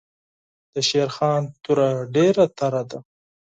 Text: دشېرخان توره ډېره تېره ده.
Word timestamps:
دشېرخان 0.73 1.41
توره 1.63 1.89
ډېره 2.15 2.45
تېره 2.57 2.83
ده. 2.89 2.99